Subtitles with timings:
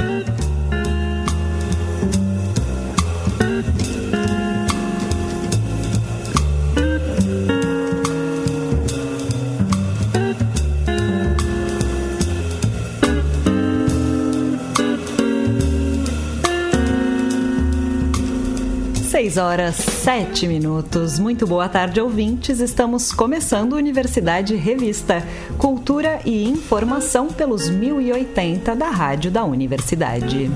[0.00, 0.39] 6
[19.40, 21.18] horas 7 minutos.
[21.18, 22.60] Muito boa tarde, ouvintes.
[22.60, 25.26] Estamos começando Universidade Revista,
[25.56, 30.50] Cultura e Informação pelos 1080 da Rádio da Universidade.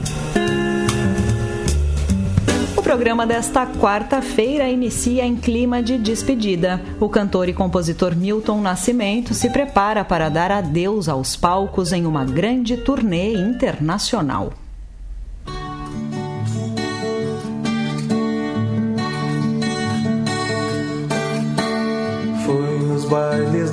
[2.77, 6.81] O programa desta quarta-feira inicia em clima de despedida.
[7.01, 12.25] O cantor e compositor Milton Nascimento se prepara para dar adeus aos palcos em uma
[12.25, 14.53] grande turnê internacional.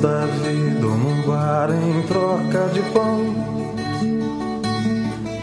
[0.01, 3.35] Da vida num bar em troca de pão.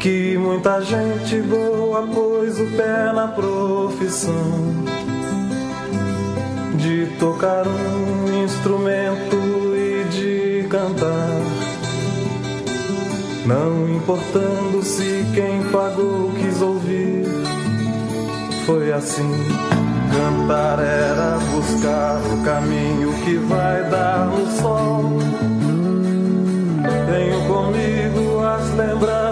[0.00, 4.34] Que muita gente boa pôs o pé na profissão
[6.76, 9.36] de tocar um instrumento
[9.76, 11.40] e de cantar.
[13.46, 17.26] Não importando se quem pagou quis ouvir,
[18.66, 19.87] foi assim
[20.18, 25.04] Cantar era buscar o caminho que vai dar no sol.
[27.06, 29.27] Tenho comigo as lembranças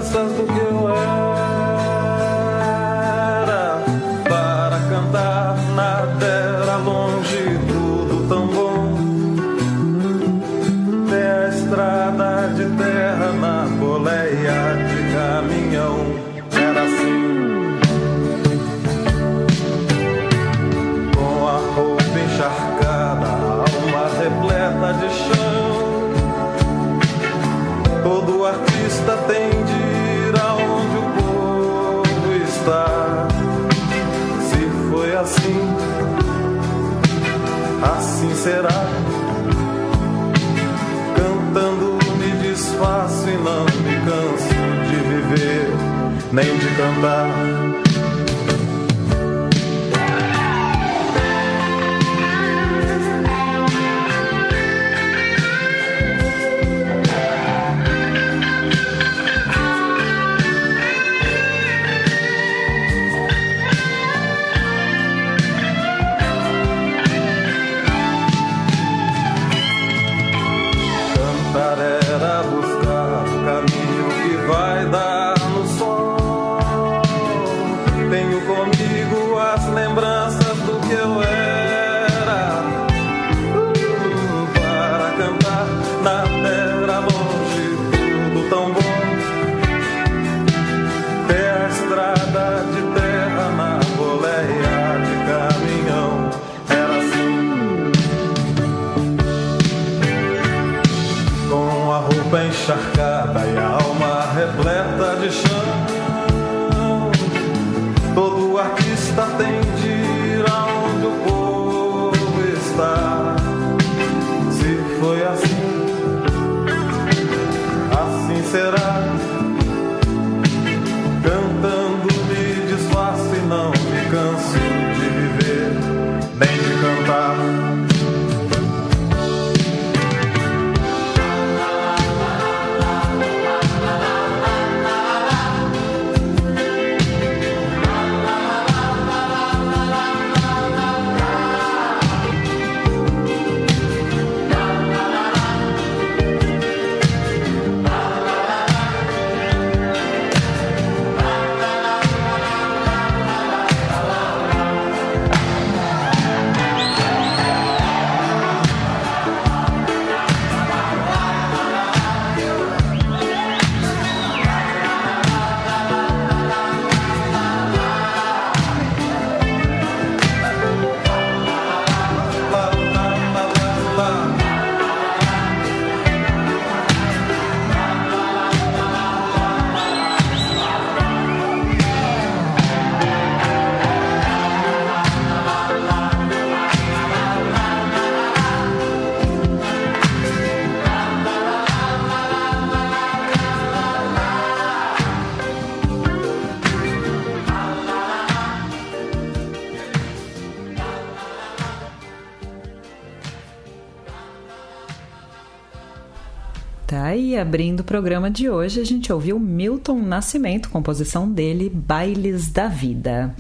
[207.17, 212.69] E abrindo o programa de hoje, a gente ouviu Milton Nascimento, composição dele, Bailes da
[212.69, 213.35] Vida.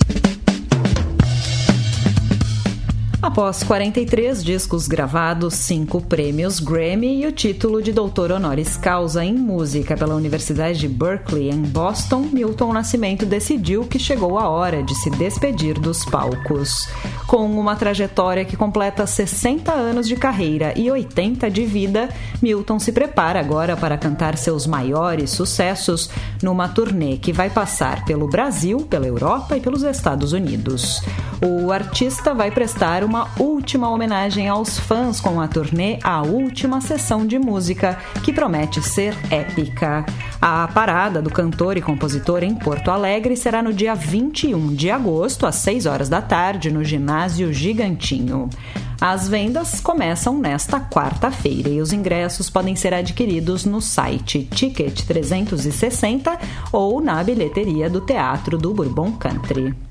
[3.36, 9.34] Após 43 discos gravados, 5 prêmios Grammy e o título de doutor honoris causa em
[9.34, 14.94] música pela Universidade de Berkeley, em Boston, Milton Nascimento decidiu que chegou a hora de
[14.94, 16.88] se despedir dos palcos.
[17.26, 22.08] Com uma trajetória que completa 60 anos de carreira e 80 de vida,
[22.40, 26.08] Milton se prepara agora para cantar seus maiores sucessos
[26.42, 31.02] numa turnê que vai passar pelo Brasil, pela Europa e pelos Estados Unidos.
[31.42, 37.26] O artista vai prestar uma última homenagem aos fãs com a turnê A Última Sessão
[37.26, 40.04] de Música, que promete ser épica.
[40.40, 45.46] A parada do cantor e compositor em Porto Alegre será no dia 21 de agosto,
[45.46, 48.48] às 6 horas da tarde, no Ginásio Gigantinho.
[49.00, 56.38] As vendas começam nesta quarta-feira e os ingressos podem ser adquiridos no site Ticket 360
[56.72, 59.85] ou na bilheteria do Teatro do Bourbon Country.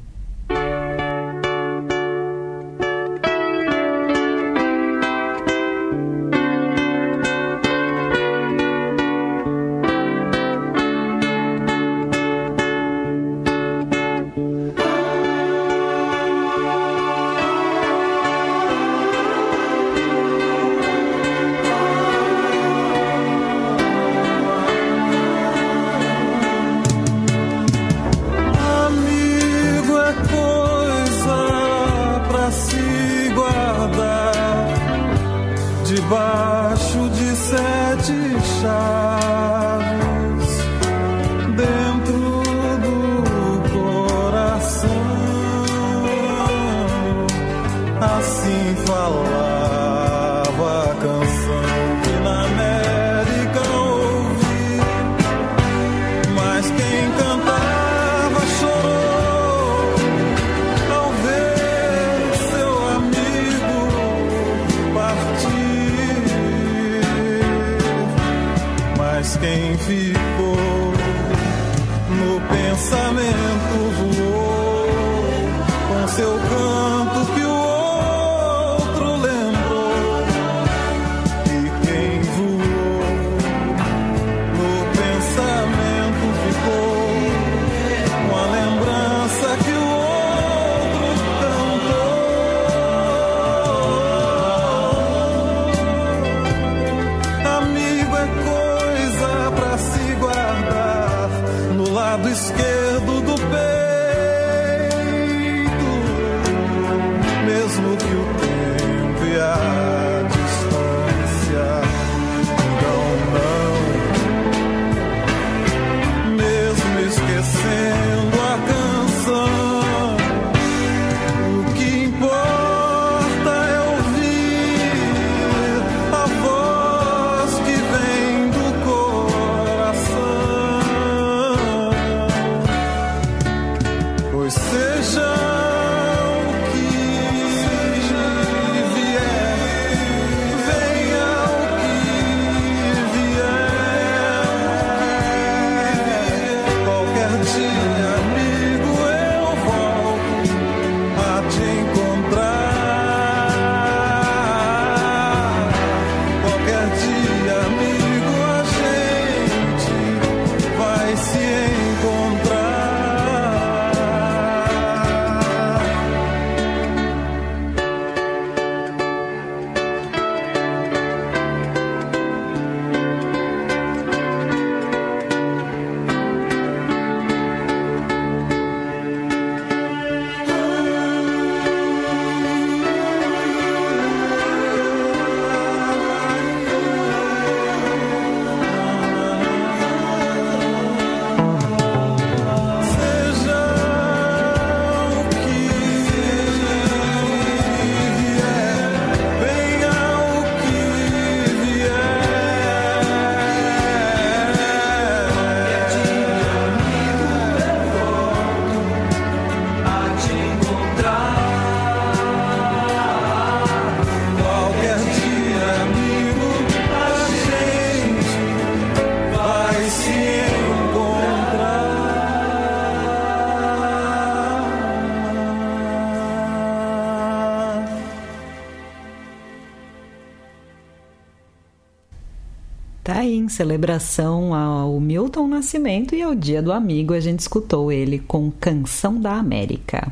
[233.23, 238.49] Em celebração ao Milton Nascimento e ao Dia do Amigo, a gente escutou ele com
[238.49, 240.11] Canção da América.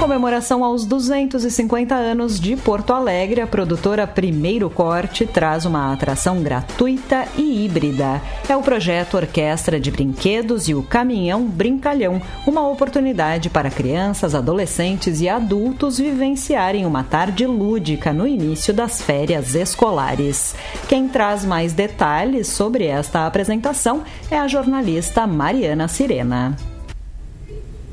[0.00, 7.28] Comemoração aos 250 anos de Porto Alegre, a produtora Primeiro Corte traz uma atração gratuita
[7.36, 8.22] e híbrida.
[8.48, 15.20] É o projeto Orquestra de Brinquedos e o Caminhão Brincalhão, uma oportunidade para crianças, adolescentes
[15.20, 20.54] e adultos vivenciarem uma tarde lúdica no início das férias escolares.
[20.88, 26.69] Quem traz mais detalhes sobre esta apresentação é a jornalista Mariana Sirena.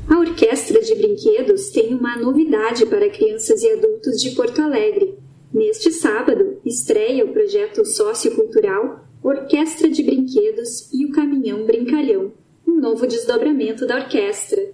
[0.08, 5.18] A Orquestra de Brinquedos tem uma novidade para crianças e adultos de Porto Alegre.
[5.52, 12.32] Neste sábado, estreia o projeto sociocultural Orquestra de Brinquedos e o Caminhão Brincalhão,
[12.66, 14.72] um novo desdobramento da orquestra.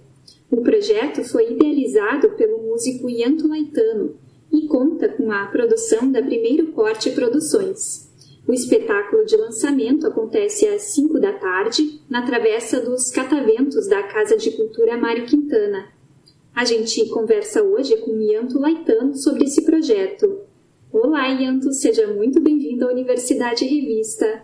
[0.49, 4.15] O projeto foi idealizado pelo músico Yanto Laitano
[4.53, 8.09] e conta com a produção da Primeiro Corte Produções.
[8.47, 14.37] O espetáculo de lançamento acontece às 5 da tarde, na Travessa dos Cataventos da Casa
[14.37, 15.87] de Cultura Mário Quintana.
[16.53, 20.41] A gente conversa hoje com Ianto Laitano sobre esse projeto.
[20.91, 24.43] Olá, Ianto, seja muito bem-vindo à Universidade Revista.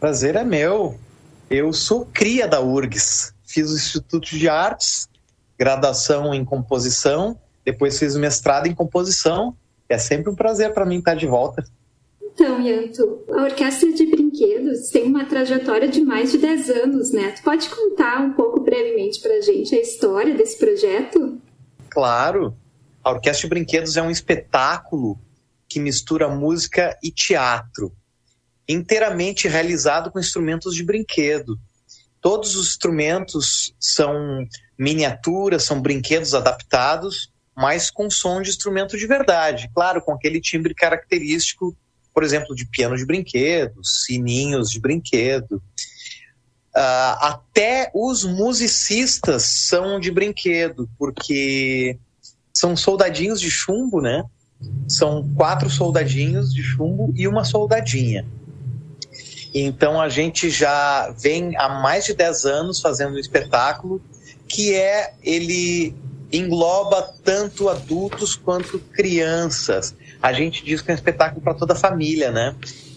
[0.00, 0.98] Prazer é meu.
[1.50, 3.34] Eu sou cria da URGS.
[3.44, 5.10] Fiz o Instituto de Artes,
[5.58, 9.54] graduação em composição, depois fiz mestrado em composição.
[9.90, 11.62] É sempre um prazer para mim estar de volta.
[12.40, 17.32] Então, Yanto, a Orquestra de Brinquedos tem uma trajetória de mais de 10 anos, né?
[17.32, 21.38] Tu pode contar um pouco brevemente pra gente a história desse projeto?
[21.90, 22.56] Claro.
[23.04, 25.20] A Orquestra de Brinquedos é um espetáculo
[25.68, 27.92] que mistura música e teatro,
[28.66, 31.58] inteiramente realizado com instrumentos de brinquedo.
[32.22, 39.70] Todos os instrumentos são miniaturas, são brinquedos adaptados, mas com som de instrumento de verdade,
[39.74, 41.76] claro, com aquele timbre característico
[42.12, 45.62] por exemplo, de piano de brinquedos, sininhos de brinquedo.
[46.76, 51.98] Uh, até os musicistas são de brinquedo, porque
[52.52, 54.24] são soldadinhos de chumbo, né?
[54.86, 58.26] São quatro soldadinhos de chumbo e uma soldadinha.
[59.52, 64.00] Então a gente já vem há mais de 10 anos fazendo um espetáculo
[64.46, 65.94] que é ele
[66.32, 71.76] engloba tanto adultos quanto crianças a gente diz que é um espetáculo para toda a
[71.76, 72.54] família, né?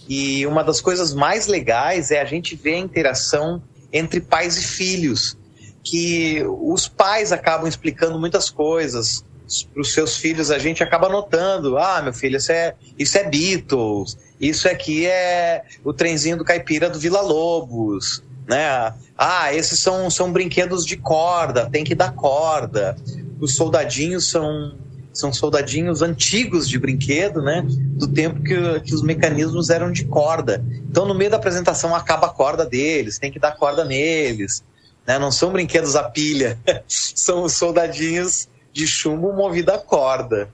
[0.08, 3.62] E uma das coisas mais legais é a gente ver a interação
[3.92, 5.38] entre pais e filhos,
[5.84, 9.24] que os pais acabam explicando muitas coisas
[9.72, 13.24] para os seus filhos, a gente acaba notando, ah, meu filho, isso é, isso é
[13.30, 18.94] Beatles, isso aqui é o trenzinho do caipira do Vila Lobos, né?
[19.18, 22.96] Ah, esses são, são brinquedos de corda, tem que dar corda.
[23.44, 24.74] Os soldadinhos são
[25.12, 27.64] são soldadinhos antigos de brinquedo, né?
[27.68, 30.66] Do tempo que, que, os mecanismos eram de corda.
[30.90, 34.64] Então, no meio da apresentação, acaba a corda deles, tem que dar corda neles.
[35.06, 35.20] Né?
[35.20, 36.58] Não são brinquedos a pilha,
[36.88, 40.50] são os soldadinhos de chumbo movido a corda.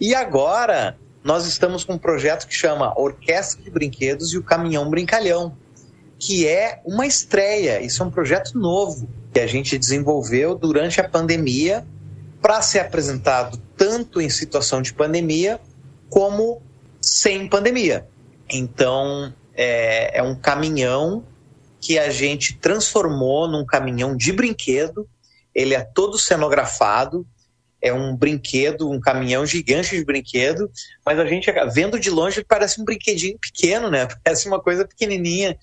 [0.00, 4.88] E agora, nós estamos com um projeto que chama Orquestra de Brinquedos e o Caminhão
[4.88, 5.56] Brincalhão,
[6.20, 7.80] que é uma estreia.
[7.80, 11.84] Isso é um projeto novo que a gente desenvolveu durante a pandemia
[12.40, 15.60] para ser apresentado tanto em situação de pandemia
[16.08, 16.62] como
[17.00, 18.06] sem pandemia.
[18.50, 21.24] Então, é, é um caminhão
[21.80, 25.08] que a gente transformou num caminhão de brinquedo.
[25.54, 27.26] Ele é todo cenografado,
[27.80, 30.70] é um brinquedo, um caminhão gigante de brinquedo,
[31.04, 34.06] mas a gente, vendo de longe, parece um brinquedinho pequeno, né?
[34.24, 35.56] Parece uma coisa pequenininha,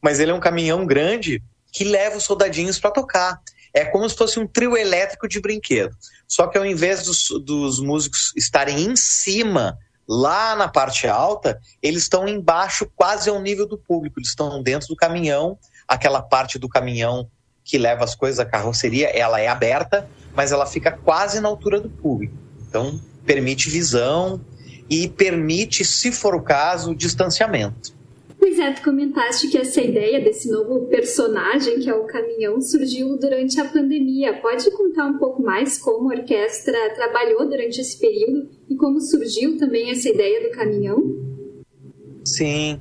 [0.00, 3.40] mas ele é um caminhão grande que leva os soldadinhos para tocar.
[3.74, 5.96] É como se fosse um trio elétrico de brinquedo.
[6.28, 12.02] Só que ao invés dos, dos músicos estarem em cima, lá na parte alta, eles
[12.02, 14.18] estão embaixo, quase ao nível do público.
[14.18, 17.28] Eles estão dentro do caminhão, aquela parte do caminhão
[17.64, 21.80] que leva as coisas, a carroceria, ela é aberta, mas ela fica quase na altura
[21.80, 22.34] do público.
[22.68, 24.40] Então, permite visão
[24.90, 27.94] e permite, se for o caso, distanciamento.
[28.42, 33.16] Pois é, tu comentaste que essa ideia desse novo personagem, que é o caminhão, surgiu
[33.16, 34.40] durante a pandemia.
[34.40, 39.56] Pode contar um pouco mais como a orquestra trabalhou durante esse período e como surgiu
[39.60, 41.04] também essa ideia do caminhão?
[42.24, 42.80] Sim.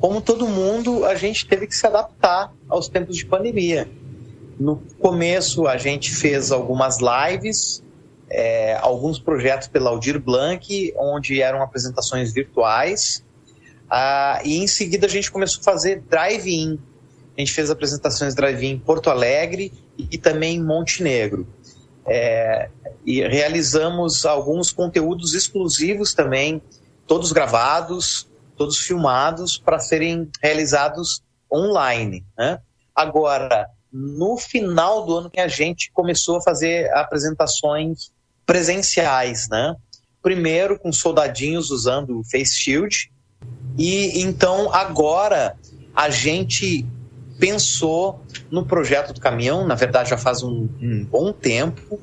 [0.00, 3.88] Como todo mundo, a gente teve que se adaptar aos tempos de pandemia.
[4.58, 7.80] No começo, a gente fez algumas lives,
[8.28, 13.24] é, alguns projetos pela Aldir Blanc, onde eram apresentações virtuais
[13.88, 16.78] ah, e em seguida a gente começou a fazer drive-in.
[17.36, 21.46] A gente fez apresentações drive-in em Porto Alegre e também em Montenegro.
[22.06, 22.68] É,
[23.04, 26.62] e realizamos alguns conteúdos exclusivos também
[27.06, 32.24] todos gravados, todos filmados para serem realizados online.
[32.36, 32.58] Né?
[32.94, 38.10] Agora, no final do ano que a gente começou a fazer apresentações
[38.44, 39.74] presenciais, né?
[40.22, 43.10] Primeiro com soldadinhos usando face shield
[43.78, 45.56] e então agora
[45.94, 46.86] a gente
[47.38, 52.00] pensou no projeto do caminhão, na verdade já faz um, um bom tempo.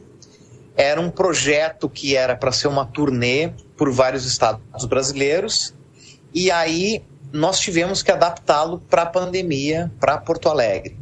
[0.75, 5.73] Era um projeto que era para ser uma turnê por vários estados brasileiros
[6.33, 10.97] e aí nós tivemos que adaptá-lo para a pandemia, para Porto Alegre.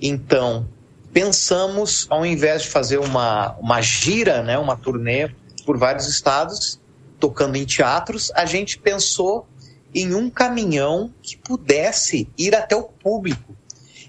[0.00, 0.68] Então,
[1.12, 5.30] pensamos, ao invés de fazer uma, uma gira, né, uma turnê
[5.66, 6.80] por vários estados,
[7.18, 9.46] tocando em teatros, a gente pensou
[9.94, 13.56] em um caminhão que pudesse ir até o público.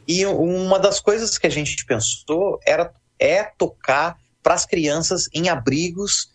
[0.07, 5.49] E uma das coisas que a gente pensou era é tocar para as crianças em
[5.49, 6.29] abrigos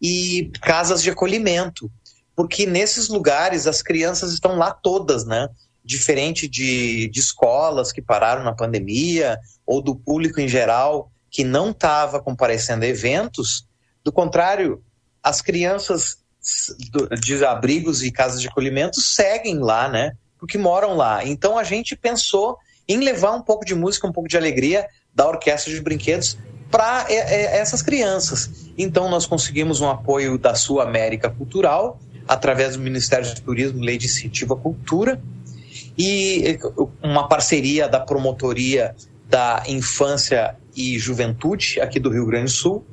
[0.00, 1.90] e casas de acolhimento,
[2.34, 5.48] porque nesses lugares as crianças estão lá todas, né?
[5.84, 11.70] Diferente de, de escolas que pararam na pandemia ou do público em geral que não
[11.70, 13.66] estava comparecendo a eventos,
[14.04, 14.82] do contrário,
[15.22, 16.18] as crianças
[17.20, 20.12] de abrigos e casas de acolhimento seguem lá, né?
[20.38, 21.24] Porque moram lá.
[21.24, 22.58] Então a gente pensou
[22.88, 26.36] em levar um pouco de música, um pouco de alegria da orquestra de brinquedos
[26.70, 28.72] para é, é, essas crianças.
[28.76, 33.98] Então nós conseguimos um apoio da Sul América Cultural através do Ministério de Turismo, Lei
[33.98, 35.20] de Incentivo à Cultura
[35.96, 36.58] e
[37.02, 38.94] uma parceria da promotoria
[39.28, 42.84] da infância e juventude aqui do Rio Grande do Sul.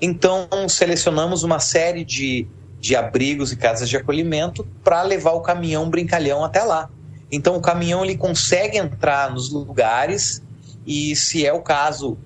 [0.00, 2.46] Então selecionamos uma série de,
[2.86, 6.88] de abrigos e casas de acolhimento para levar o caminhão brincalhão até lá.
[7.32, 10.40] Então o caminhão ele consegue entrar nos lugares
[10.86, 12.16] e se é o caso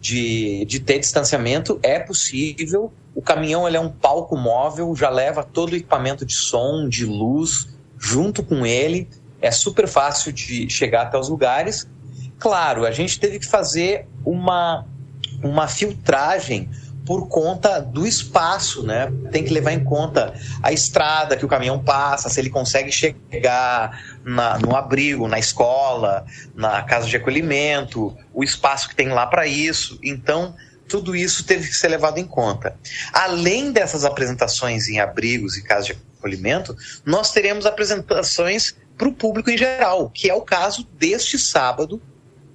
[0.00, 2.92] de, de ter distanciamento, é possível.
[3.12, 7.04] O caminhão ele é um palco móvel, já leva todo o equipamento de som, de
[7.04, 7.68] luz,
[7.98, 9.08] junto com ele.
[9.40, 11.88] É super fácil de chegar até os lugares.
[12.38, 14.86] Claro, a gente teve que fazer uma,
[15.42, 16.70] uma filtragem
[17.04, 19.12] por conta do espaço, né?
[19.30, 24.00] Tem que levar em conta a estrada que o caminhão passa, se ele consegue chegar
[24.24, 29.46] na, no abrigo, na escola, na casa de acolhimento, o espaço que tem lá para
[29.46, 29.98] isso.
[30.02, 30.54] Então,
[30.88, 32.76] tudo isso teve que ser levado em conta.
[33.12, 39.50] Além dessas apresentações em abrigos e casas de acolhimento, nós teremos apresentações para o público
[39.50, 42.00] em geral, que é o caso deste sábado,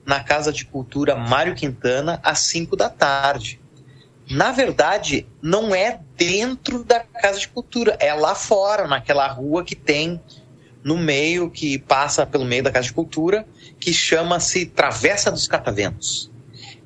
[0.05, 3.59] na Casa de Cultura Mário Quintana, às 5 da tarde
[4.29, 9.75] na verdade, não é dentro da Casa de Cultura, é lá fora, naquela rua que
[9.75, 10.21] tem
[10.83, 13.45] no meio, que passa pelo meio da Casa de Cultura,
[13.79, 16.31] que chama-se Travessa dos Cataventos.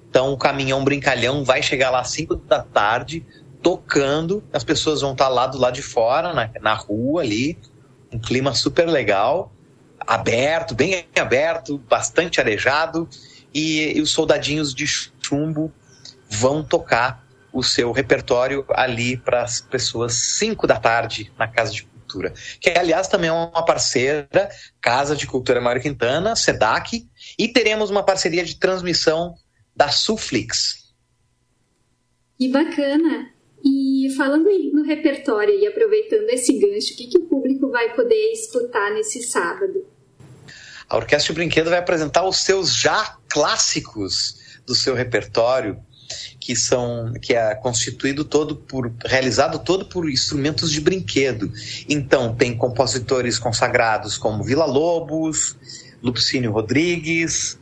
[0.10, 3.26] Então, o caminhão brincalhão vai chegar lá às 5 da tarde,
[3.62, 7.58] tocando, as pessoas vão estar lá do lado de fora, na, na rua ali,
[8.12, 9.52] um clima super legal,
[10.00, 13.08] aberto, bem aberto, bastante arejado,
[13.54, 15.72] e, e os soldadinhos de chumbo
[16.30, 17.23] vão tocar
[17.54, 22.72] o seu repertório ali para as pessoas 5 da tarde na Casa de Cultura, que
[22.72, 24.50] aliás também é uma parceira,
[24.82, 29.36] Casa de Cultura Mário Quintana, SEDAC, e teremos uma parceria de transmissão
[29.76, 30.94] da Suflix.
[32.38, 33.32] Que bacana!
[33.64, 38.32] E falando no repertório e aproveitando esse gancho, o que, que o público vai poder
[38.34, 39.86] escutar nesse sábado?
[40.90, 45.82] A Orquestra de Brinquedo vai apresentar os seus já clássicos do seu repertório,
[46.40, 51.52] que são que é constituído todo por realizado todo por instrumentos de brinquedo.
[51.88, 55.56] Então tem compositores consagrados como Vila Lobos,
[56.02, 57.58] Lupicínio Rodrigues,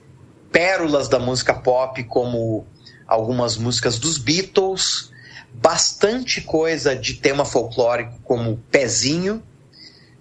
[0.52, 2.66] pérolas da música pop como
[3.08, 5.12] algumas músicas dos Beatles,
[5.54, 9.44] bastante coisa de tema folclórico como Pezinho,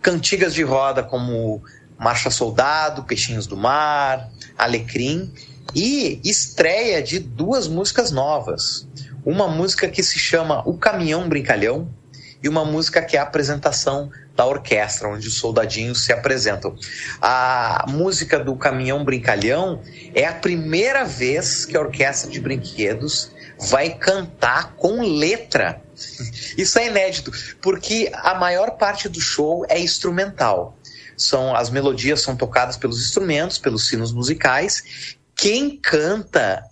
[0.03, 1.63] cantigas de roda como
[1.99, 5.33] Marcha Soldado, Peixinhos do Mar, Alecrim
[5.75, 8.87] e estreia de duas músicas novas.
[9.25, 11.89] Uma música que se chama O Caminhão Brincalhão
[12.43, 16.75] e uma música que é a apresentação da orquestra, onde os soldadinhos se apresentam.
[17.21, 19.83] A música do Caminhão Brincalhão
[20.15, 23.31] é a primeira vez que a orquestra de brinquedos
[23.69, 25.83] vai cantar com letra.
[26.57, 30.79] Isso é inédito, porque a maior parte do show é instrumental.
[31.15, 36.63] São as melodias são tocadas pelos instrumentos, pelos sinos musicais quem canta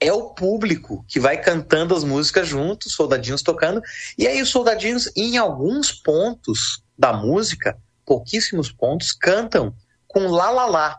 [0.00, 3.80] é o público que vai cantando as músicas juntos, soldadinhos tocando,
[4.18, 9.72] e aí os soldadinhos, em alguns pontos da música, pouquíssimos pontos, cantam
[10.08, 10.98] com lá lá lá.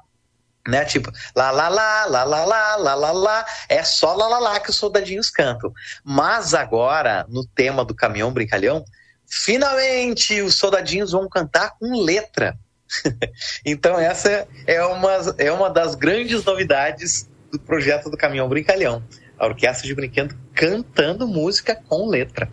[0.65, 0.85] Né?
[0.85, 4.59] Tipo, lá lá lá, lá lá lá, lá lá lá, é só lá lá lá
[4.61, 5.73] que os soldadinhos cantam.
[6.05, 8.85] Mas agora, no tema do caminhão brincalhão,
[9.27, 12.57] finalmente os soldadinhos vão cantar com letra.
[13.65, 19.03] então essa é uma, é uma das grandes novidades do projeto do Caminhão Brincalhão.
[19.37, 22.51] A orquestra de brinquedo cantando música com letra.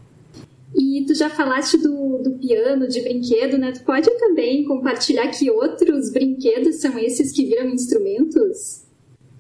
[0.75, 3.73] E tu já falaste do, do piano de brinquedo, né?
[3.73, 8.85] Tu pode também compartilhar que outros brinquedos são esses que viram instrumentos?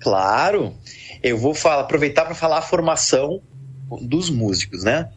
[0.00, 0.74] Claro!
[1.22, 3.42] Eu vou falar, aproveitar para falar a formação
[4.02, 5.10] dos músicos, né?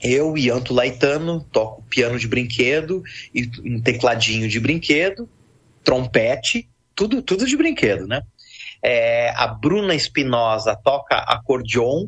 [0.00, 3.02] Eu, Ianto Laitano, toco piano de brinquedo
[3.34, 5.28] e um tecladinho de brinquedo,
[5.82, 8.22] trompete, tudo, tudo de brinquedo, né?
[8.82, 12.06] É, a Bruna Espinosa toca acordeon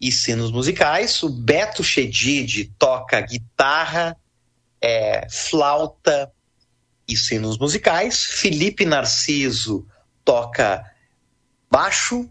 [0.00, 1.22] e sinos musicais.
[1.22, 4.16] O Beto Chedid toca guitarra,
[4.80, 6.32] é, flauta
[7.06, 8.24] e sinos musicais.
[8.24, 9.86] Felipe Narciso
[10.24, 10.84] toca
[11.70, 12.28] baixo,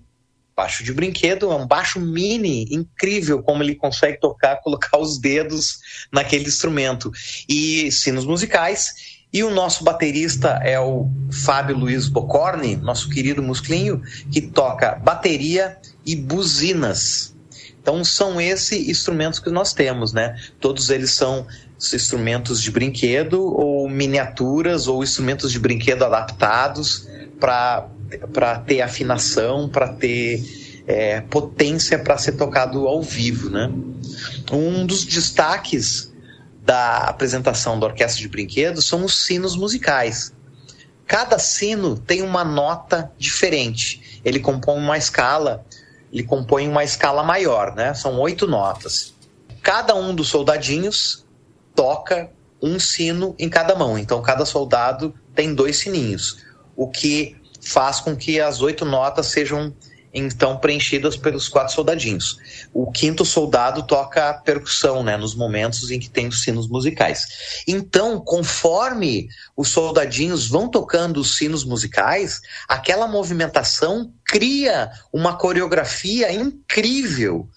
[0.60, 5.80] baixo de brinquedo, é um baixo mini, incrível como ele consegue tocar, colocar os dedos
[6.12, 7.10] naquele instrumento.
[7.48, 9.18] E sinos musicais.
[9.32, 11.08] E o nosso baterista é o
[11.46, 17.34] Fábio Luiz Bocorni, nosso querido musclinho, que toca bateria e buzinas.
[17.80, 20.36] Então são esses instrumentos que nós temos, né?
[20.60, 27.08] Todos eles são instrumentos de brinquedo ou miniaturas ou instrumentos de brinquedo adaptados
[27.40, 27.88] para
[28.66, 33.72] ter afinação, para ter é, potência para ser tocado ao vivo, né?
[34.52, 36.12] Um dos destaques
[36.64, 40.34] da apresentação da orquestra de brinquedos são os sinos musicais.
[41.06, 44.22] Cada sino tem uma nota diferente.
[44.24, 45.66] Ele compõe uma escala
[46.12, 47.94] ele compõe uma escala maior, né?
[47.94, 49.14] São oito notas.
[49.62, 51.26] Cada um dos soldadinhos
[51.76, 52.30] toca
[52.62, 53.98] um sino em cada mão.
[53.98, 56.44] Então, cada soldado tem dois sininhos,
[56.76, 57.38] o que
[57.70, 59.74] faz com que as oito notas sejam
[60.14, 62.38] então preenchidas pelos quatro soldadinhos.
[62.74, 67.64] O quinto soldado toca percussão, né, nos momentos em que tem os sinos musicais.
[67.68, 77.48] Então, conforme os soldadinhos vão tocando os sinos musicais, aquela movimentação cria uma coreografia incrível,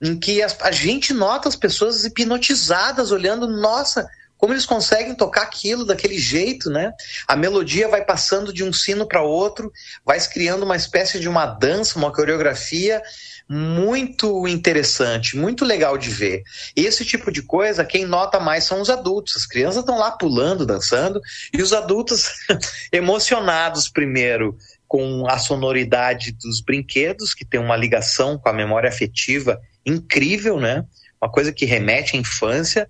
[0.00, 5.42] em que a, a gente nota as pessoas hipnotizadas olhando, nossa, como eles conseguem tocar
[5.42, 6.92] aquilo daquele jeito, né?
[7.26, 9.72] A melodia vai passando de um sino para outro,
[10.06, 13.02] vai criando uma espécie de uma dança, uma coreografia
[13.48, 16.44] muito interessante, muito legal de ver.
[16.76, 19.36] Esse tipo de coisa, quem nota mais são os adultos.
[19.36, 21.20] As crianças estão lá pulando, dançando,
[21.52, 22.30] e os adultos
[22.92, 29.60] emocionados primeiro com a sonoridade dos brinquedos, que tem uma ligação com a memória afetiva
[29.84, 30.84] incrível, né?
[31.20, 32.88] Uma coisa que remete à infância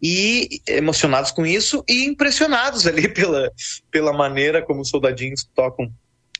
[0.00, 3.52] e emocionados com isso e impressionados ali pela,
[3.90, 5.92] pela maneira como os soldadinhos tocam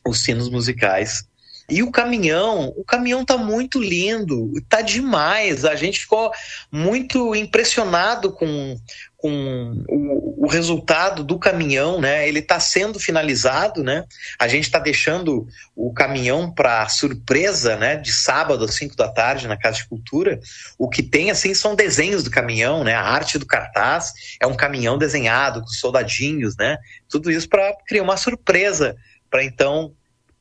[0.05, 1.27] os sinos musicais.
[1.69, 5.63] E o caminhão, o caminhão tá muito lindo, tá demais.
[5.65, 6.31] A gente ficou
[6.71, 8.75] muito impressionado com,
[9.19, 12.25] com o, o resultado do caminhão, né?
[12.27, 14.05] Ele está sendo finalizado, né?
[14.39, 17.97] A gente está deixando o caminhão para surpresa, né?
[17.97, 20.39] De sábado às 5 da tarde na Casa de Cultura.
[20.77, 22.93] O que tem assim são desenhos do caminhão, né?
[22.93, 26.77] A arte do cartaz é um caminhão desenhado com soldadinhos, né?
[27.09, 28.95] Tudo isso para criar uma surpresa
[29.29, 29.93] para então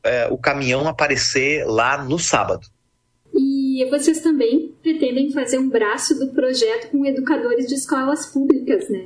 [0.05, 2.69] é, o caminhão aparecer lá no sábado.
[3.79, 9.05] E vocês também pretendem fazer um braço do projeto com educadores de escolas públicas, né?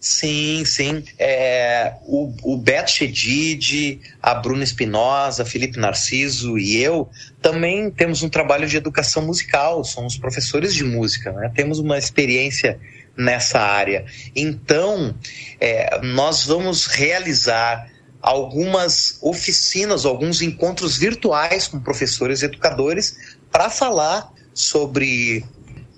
[0.00, 1.04] Sim, sim.
[1.18, 7.10] É, o, o Beto Chedid, a Bruna Espinosa, Felipe Narciso e eu
[7.42, 11.52] também temos um trabalho de educação musical, somos professores de música, né?
[11.54, 12.80] temos uma experiência
[13.14, 14.06] nessa área.
[14.34, 15.14] Então,
[15.60, 24.32] é, nós vamos realizar algumas oficinas, alguns encontros virtuais com professores e educadores para falar
[24.52, 25.44] sobre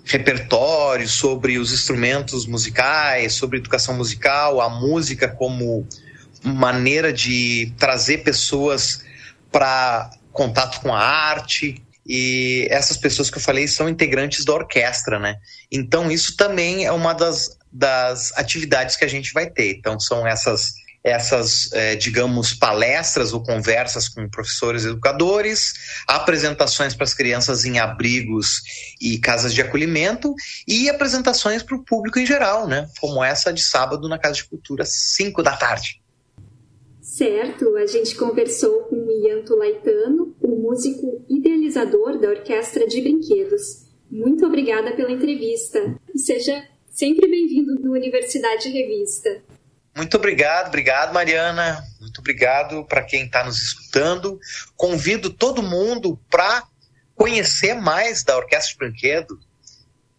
[0.04, 5.88] repertório, sobre os instrumentos musicais, sobre educação musical, a música como
[6.44, 9.02] maneira de trazer pessoas
[9.50, 11.82] para contato com a arte.
[12.06, 15.36] E essas pessoas que eu falei são integrantes da orquestra, né?
[15.72, 19.78] Então, isso também é uma das, das atividades que a gente vai ter.
[19.78, 20.74] Então, são essas
[21.06, 25.72] essas, é, digamos, palestras ou conversas com professores e educadores,
[26.06, 28.60] apresentações para as crianças em abrigos
[29.00, 30.34] e casas de acolhimento
[30.66, 32.88] e apresentações para o público em geral, né?
[33.00, 36.02] Como essa de sábado na Casa de Cultura, 5 da tarde.
[37.00, 43.86] Certo, a gente conversou com o Ianto Laitano, o músico idealizador da Orquestra de Brinquedos.
[44.10, 49.44] Muito obrigada pela entrevista seja sempre bem-vindo no Universidade Revista.
[49.96, 51.82] Muito obrigado, obrigado, Mariana.
[51.98, 54.38] Muito obrigado para quem está nos escutando.
[54.76, 56.64] Convido todo mundo para
[57.14, 59.40] conhecer mais da Orquestra de Brinquedo.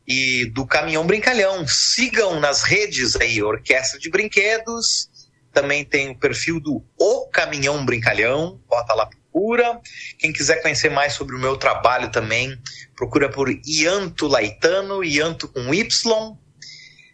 [0.07, 1.67] e do Caminhão Brincalhão.
[1.67, 5.09] Sigam nas redes aí, Orquestra de Brinquedos.
[5.53, 9.79] Também tem o perfil do O Caminhão Brincalhão, bota lá, procura.
[10.17, 12.57] Quem quiser conhecer mais sobre o meu trabalho também,
[12.95, 16.37] procura por Ianto Laitano, Ianto com Y.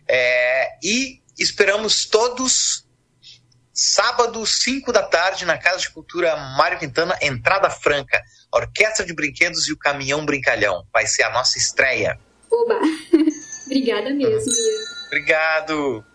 [0.07, 2.85] É, e esperamos todos
[3.73, 8.23] sábado, 5 da tarde, na Casa de Cultura Mário Quintana, entrada franca.
[8.51, 10.85] Orquestra de Brinquedos e o Caminhão Brincalhão.
[10.93, 12.19] Vai ser a nossa estreia.
[12.51, 12.79] Oba!
[13.65, 15.07] Obrigada mesmo, Ian.
[15.07, 16.05] Obrigado!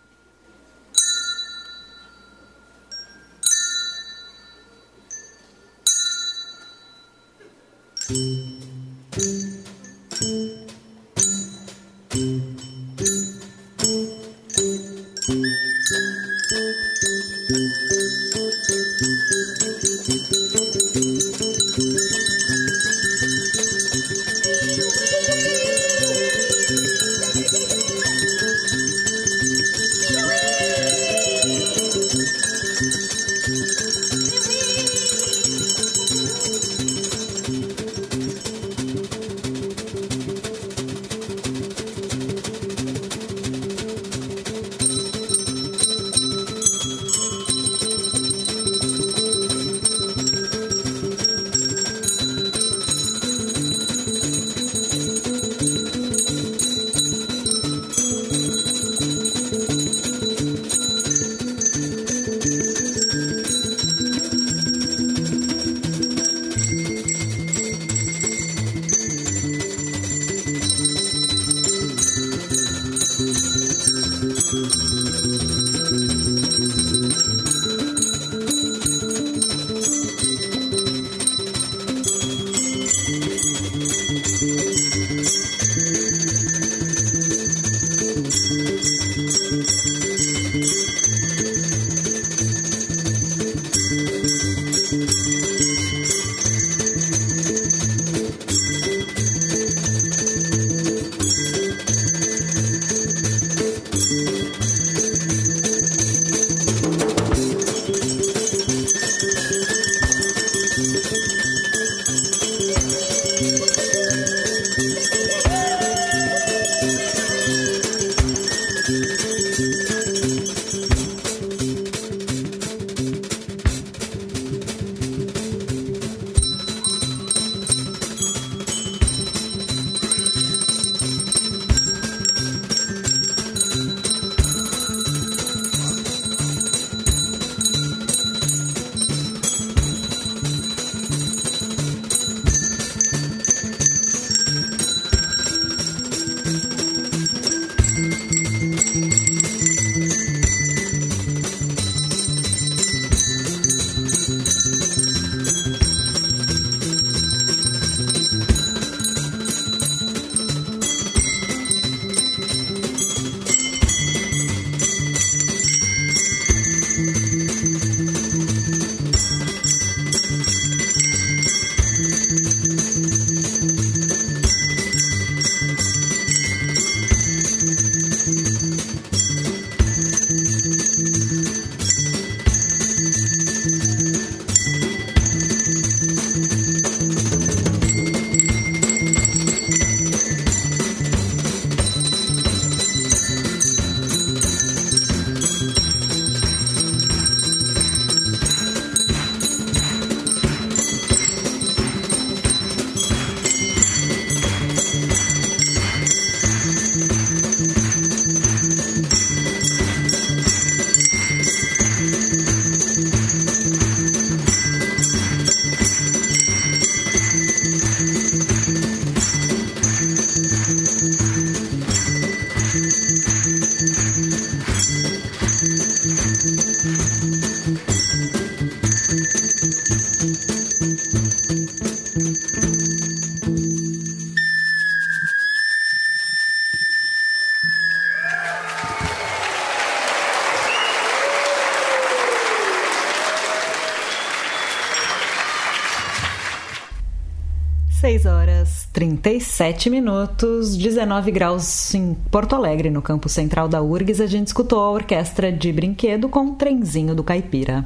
[248.25, 254.21] Horas 37 minutos, 19 graus em Porto Alegre, no campo central da URGS.
[254.21, 257.85] A gente escutou a orquestra de brinquedo com o trenzinho do caipira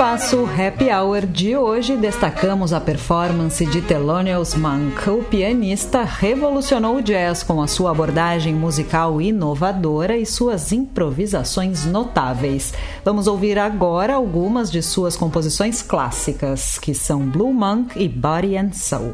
[0.00, 5.10] espaço Happy Hour de hoje, destacamos a performance de Thelonious Monk.
[5.10, 12.72] O pianista revolucionou o jazz com a sua abordagem musical inovadora e suas improvisações notáveis.
[13.04, 18.72] Vamos ouvir agora algumas de suas composições clássicas, que são Blue Monk e Body and
[18.72, 19.12] Soul.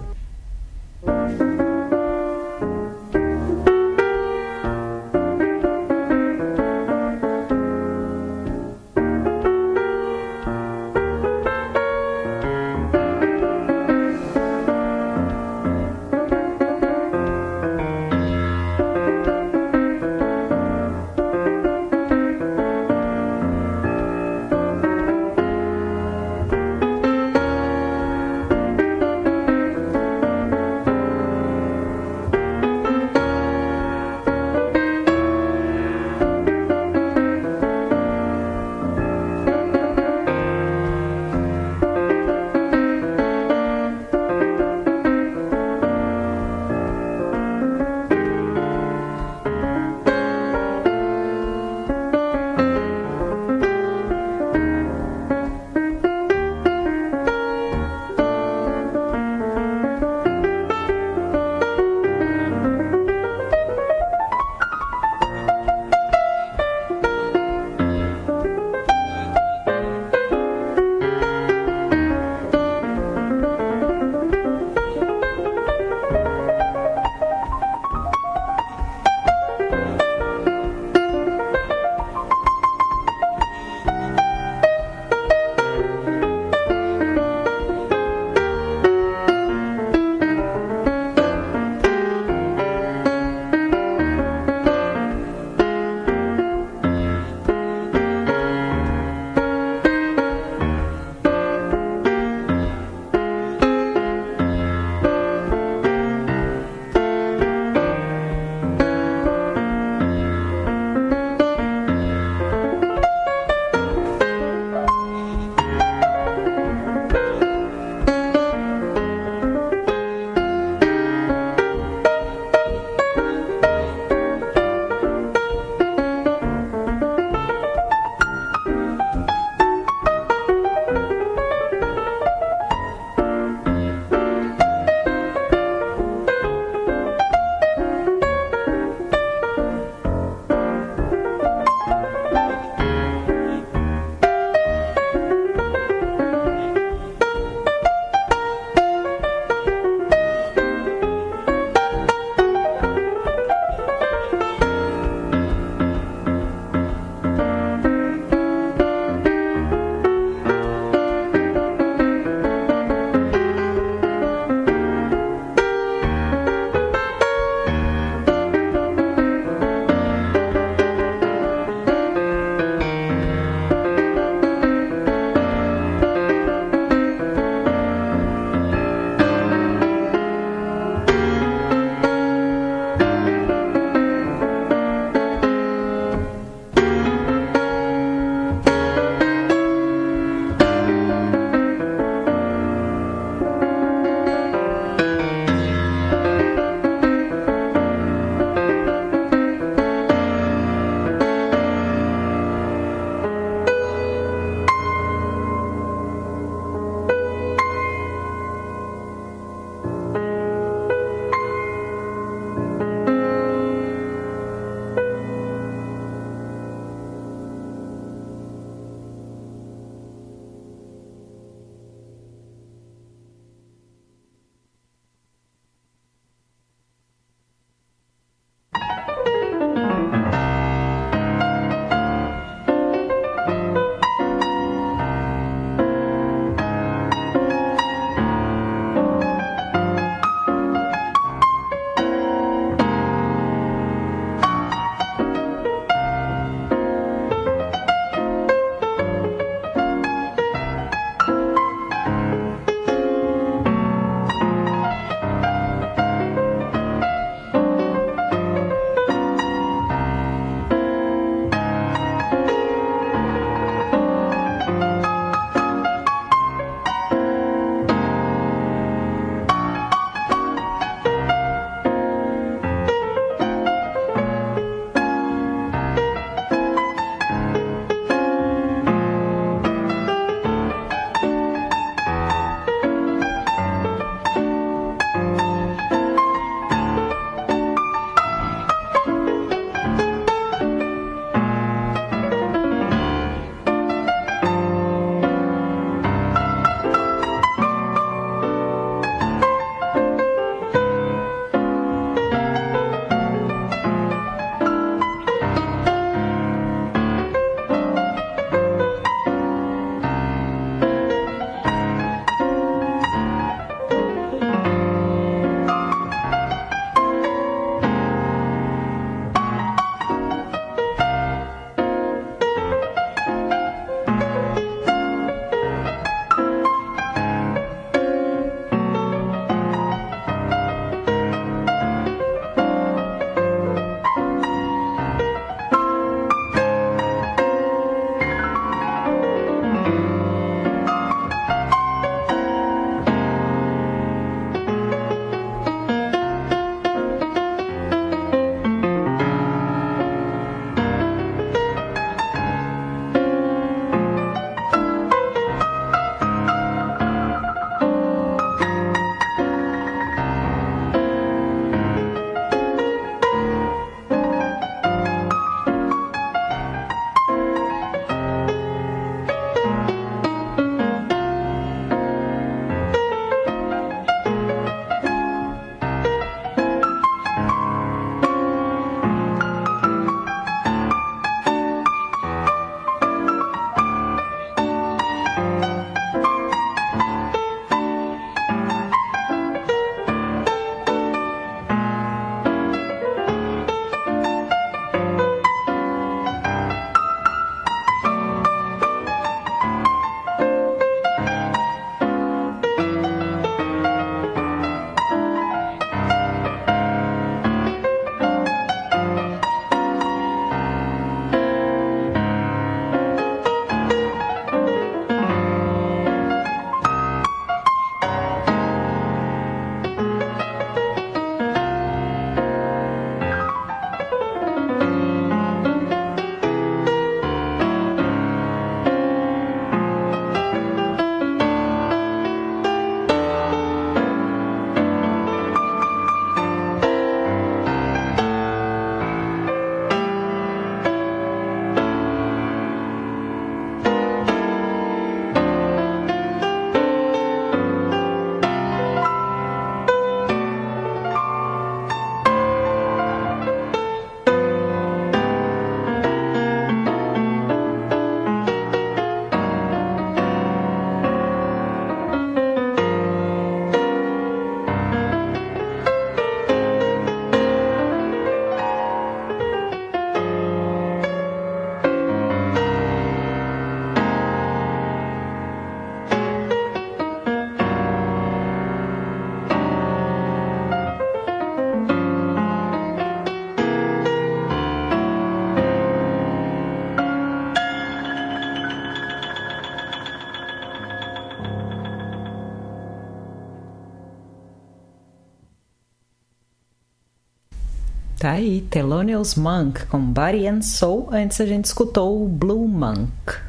[498.26, 501.10] Tá aí, Thelonious Monk com Body and Soul.
[501.12, 503.45] Antes a gente escutou o Blue Monk.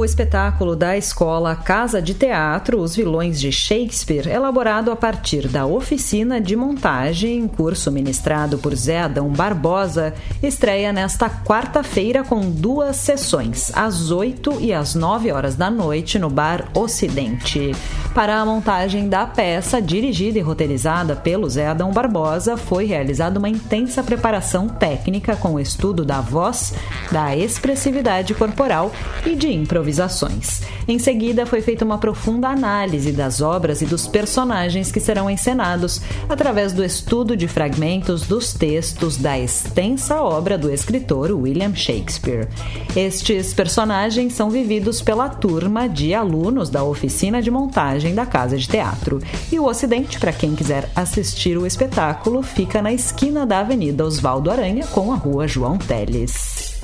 [0.00, 5.66] Novo espetáculo da escola Casa de Teatro, Os Vilões de Shakespeare, elaborado a partir da
[5.66, 13.70] oficina de montagem, curso ministrado por Zé Adão Barbosa, estreia nesta quarta-feira com duas sessões,
[13.74, 17.72] às 8 e às 9 horas da noite, no Bar Ocidente.
[18.14, 23.50] Para a montagem da peça, dirigida e roteirizada pelo Zé Adão Barbosa, foi realizada uma
[23.50, 26.72] intensa preparação técnica com o estudo da voz,
[27.12, 28.90] da expressividade corporal
[29.26, 29.52] e de
[29.90, 30.62] improvisações.
[30.86, 36.00] Em seguida, foi feita uma profunda análise das obras e dos personagens que serão encenados
[36.28, 42.48] através do estudo de fragmentos dos textos da extensa obra do escritor William Shakespeare.
[42.96, 48.68] Estes personagens são vividos pela turma de alunos da oficina de montagem da Casa de
[48.68, 49.20] Teatro.
[49.50, 54.50] E o Ocidente, para quem quiser assistir o espetáculo, fica na esquina da Avenida Oswaldo
[54.50, 56.80] Aranha com a Rua João Teles.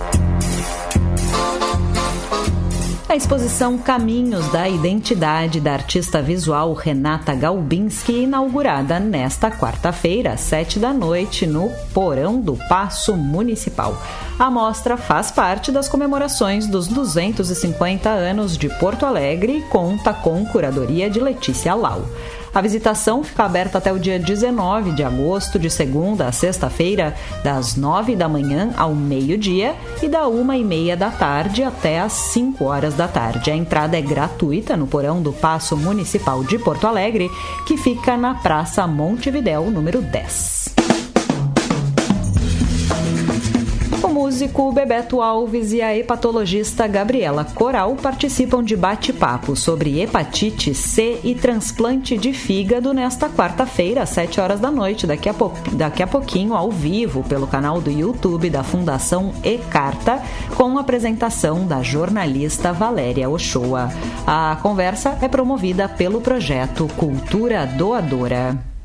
[3.17, 10.79] A exposição Caminhos da Identidade da artista visual Renata Galbinski, inaugurada nesta quarta-feira, às sete
[10.79, 13.97] da noite, no Porão do Paço Municipal.
[14.39, 20.45] A mostra faz parte das comemorações dos 250 anos de Porto Alegre e conta com
[20.45, 22.03] curadoria de Letícia Lau.
[22.57, 27.77] A visitação fica aberta até o dia 19 de agosto, de segunda a sexta-feira, das
[27.77, 32.65] 9 da manhã ao meio-dia e da uma e meia da tarde até às 5
[32.65, 33.51] horas da tarde.
[33.51, 37.31] A entrada é gratuita no porão do Paço Municipal de Porto Alegre,
[37.67, 40.66] que fica na Praça Montevidéu, número 10.
[44.37, 51.35] Músico Bebeto Alves e a hepatologista Gabriela Coral participam de bate-papo sobre hepatite C e
[51.35, 55.35] transplante de fígado nesta quarta-feira, às 7 horas da noite, daqui a,
[55.73, 60.23] daqui a pouquinho, ao vivo, pelo canal do YouTube da Fundação E-Carta,
[60.55, 63.89] com apresentação da jornalista Valéria Ochoa.
[64.27, 68.76] A conversa é promovida pelo projeto Cultura Doadora.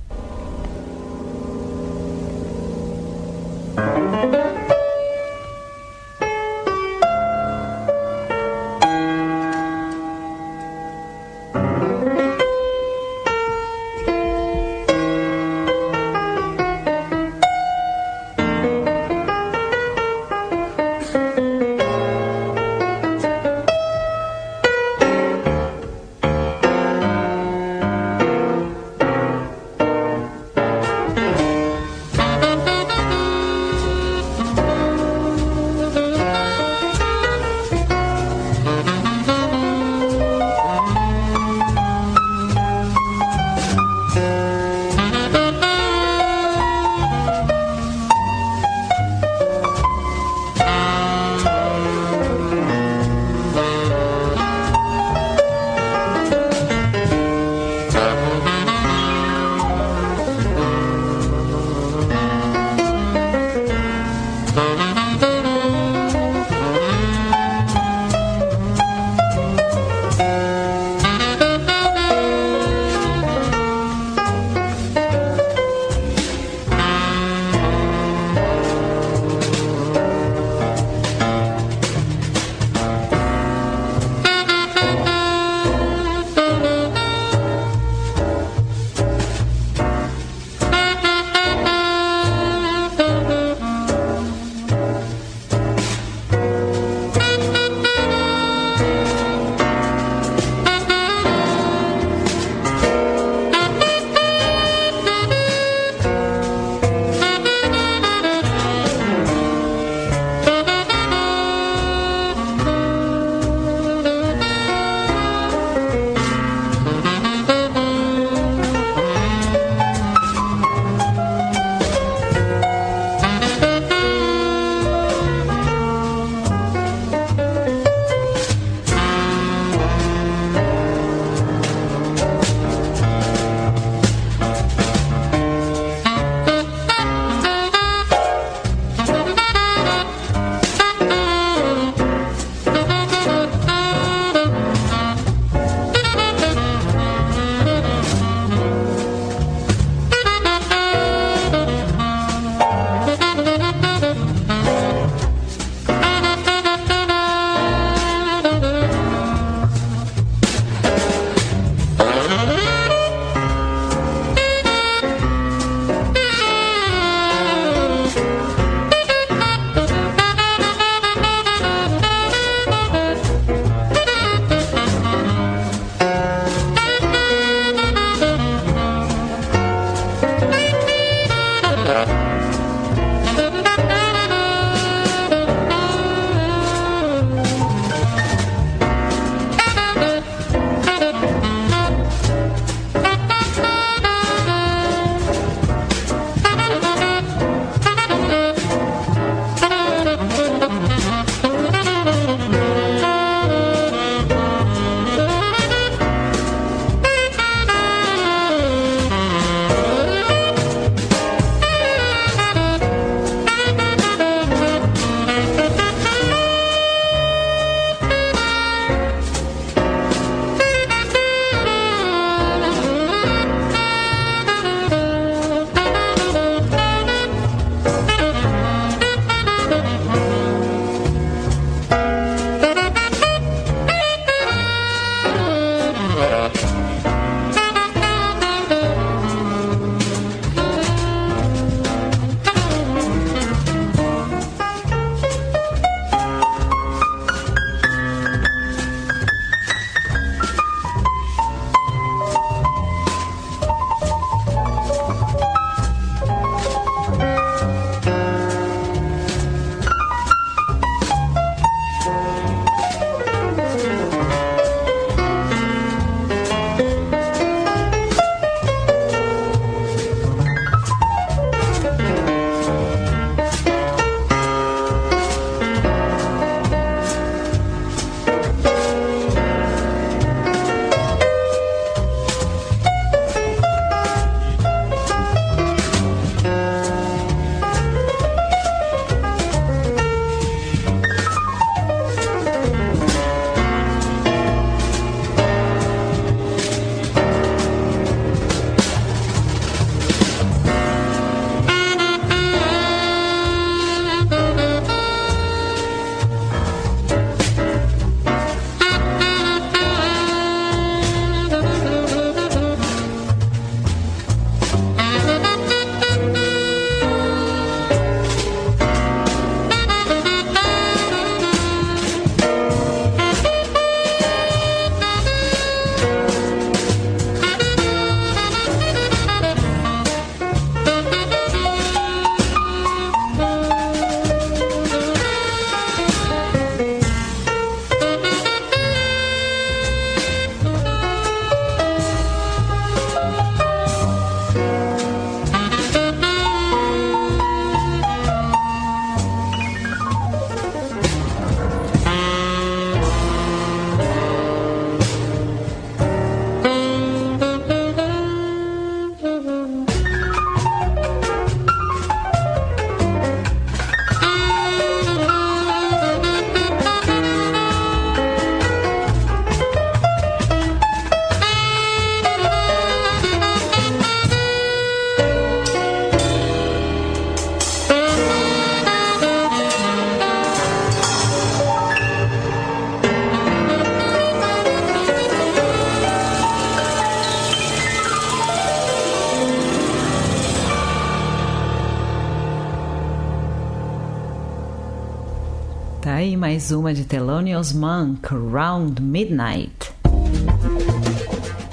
[396.71, 399.91] Uma de Thelonious Monk, Round Midnight.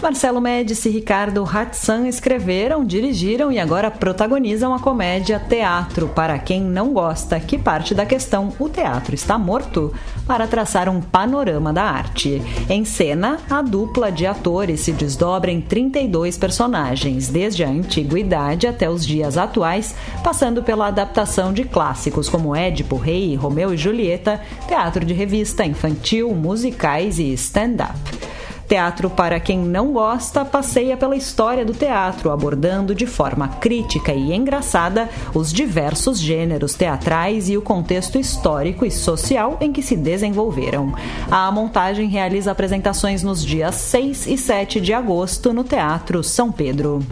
[0.00, 6.08] Marcelo Médici e Ricardo Hatsan escreveram, dirigiram e agora protagonizam a comédia Teatro.
[6.08, 8.52] Para quem não gosta, que parte da questão?
[8.58, 9.92] O teatro está morto,
[10.28, 12.42] para traçar um panorama da arte.
[12.68, 18.88] Em cena, a dupla de atores se desdobra em 32 personagens, desde a antiguidade até
[18.90, 25.04] os dias atuais, passando pela adaptação de clássicos como Édipo, Rei, Romeu e Julieta, teatro
[25.04, 28.27] de revista, infantil, musicais e stand-up.
[28.68, 34.34] Teatro para quem não gosta passeia pela história do teatro, abordando de forma crítica e
[34.34, 40.92] engraçada os diversos gêneros teatrais e o contexto histórico e social em que se desenvolveram.
[41.30, 47.02] A montagem realiza apresentações nos dias 6 e 7 de agosto no Teatro São Pedro.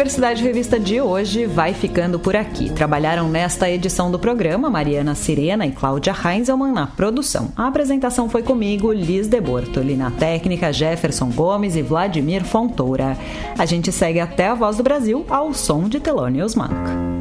[0.00, 2.70] Universidade Revista de hoje vai ficando por aqui.
[2.70, 7.52] Trabalharam nesta edição do programa Mariana Sirena e Cláudia Heinzelmann na produção.
[7.54, 13.14] A apresentação foi comigo, Liz de Bortoli, na técnica Jefferson Gomes e Vladimir Fontoura.
[13.58, 17.19] A gente segue até a Voz do Brasil ao som de Thelonious Monk.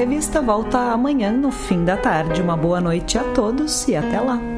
[0.00, 2.40] Revista volta amanhã no fim da tarde.
[2.40, 4.49] Uma boa noite a todos e até lá.